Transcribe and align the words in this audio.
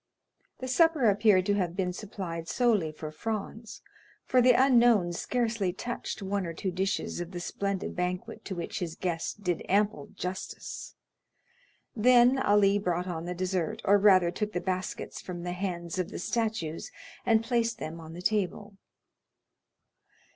The 0.57 0.67
supper 0.67 1.11
appeared 1.11 1.45
to 1.45 1.53
have 1.53 1.75
been 1.75 1.93
supplied 1.93 2.47
solely 2.47 2.91
for 2.91 3.11
Franz, 3.11 3.83
for 4.25 4.41
the 4.41 4.53
unknown 4.53 5.13
scarcely 5.13 5.71
touched 5.73 6.23
one 6.23 6.47
or 6.47 6.53
two 6.55 6.71
dishes 6.71 7.19
of 7.21 7.29
the 7.29 7.39
splendid 7.39 7.95
banquet 7.95 8.43
to 8.45 8.55
which 8.55 8.79
his 8.79 8.95
guest 8.95 9.43
did 9.43 9.61
ample 9.69 10.07
justice. 10.15 10.95
Then 11.95 12.39
Ali 12.39 12.79
brought 12.79 13.05
on 13.05 13.25
the 13.25 13.35
dessert, 13.35 13.83
or 13.85 13.99
rather 13.99 14.31
took 14.31 14.53
the 14.53 14.59
baskets 14.59 15.21
from 15.21 15.43
the 15.43 15.53
hands 15.53 15.99
of 15.99 16.09
the 16.09 16.17
statues 16.17 16.91
and 17.23 17.43
placed 17.43 17.77
them 17.77 17.99
on 18.01 18.13
the 18.13 18.23
table. 18.23 18.77